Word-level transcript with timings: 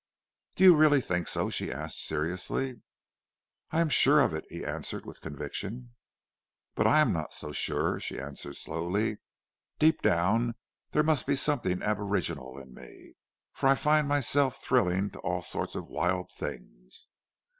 "Do 0.55 0.63
you 0.63 0.75
really 0.75 0.99
think 0.99 1.27
so?" 1.27 1.51
she 1.51 1.71
asked 1.71 2.03
seriously. 2.07 2.81
"I 3.69 3.81
am 3.81 3.89
sure 3.89 4.19
of 4.21 4.33
it," 4.33 4.45
he 4.49 4.65
answered 4.65 5.05
with 5.05 5.21
conviction. 5.21 5.93
"But 6.73 6.87
I 6.87 7.01
am 7.01 7.13
not 7.13 7.35
so 7.35 7.51
sure," 7.51 7.99
she 7.99 8.19
answered 8.19 8.55
slowly. 8.55 9.19
"Deep 9.77 10.01
down 10.01 10.55
there 10.89 11.03
must 11.03 11.27
be 11.27 11.35
something 11.35 11.83
aboriginal 11.83 12.57
in 12.57 12.73
me, 12.73 13.13
for 13.53 13.69
I 13.69 13.75
find 13.75 14.07
myself 14.07 14.57
thrilling 14.63 15.11
to 15.11 15.19
all 15.19 15.43
sorts 15.43 15.75
of 15.75 15.85
wild 15.87 16.31
things. 16.31 17.05